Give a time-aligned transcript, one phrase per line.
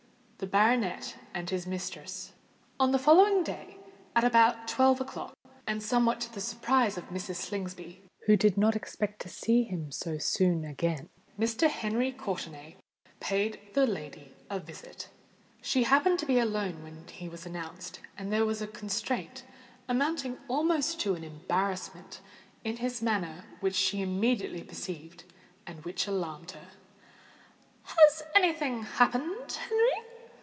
[0.43, 2.33] THE BARONET AND HIS MISTRESS.
[2.79, 5.33] On the following day—at about twelve o'clock,
[5.67, 7.35] and somewhat to the surprise of Mrs.
[7.35, 12.77] Slingsby, who did not expect to see him so soon again—Sir Henry Courtenay
[13.19, 15.09] paid the lady a visit.
[15.61, 20.99] She happened to be alone when he was announced; and there was a constraint—amounting almost
[21.01, 25.23] to an embarrassment—in his manner which she immediately perceived,
[25.67, 26.69] and which alarmed her.
[27.83, 30.07] "Has any thing happened, Henry?"